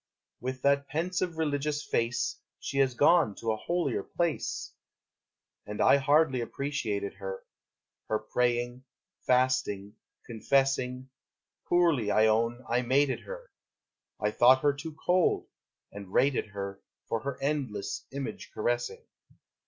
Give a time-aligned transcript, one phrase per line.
[0.39, 4.73] With that pensive religious face, She has gone to a holier place!
[5.67, 7.43] And I hardly appreciated her,
[8.07, 8.83] Her praying,
[9.27, 11.11] fasting, confessing,
[11.69, 13.51] Poorly, I own, I mated her;
[14.19, 15.45] I thought her too cold,
[15.91, 19.05] and rated her For her endless image caressing.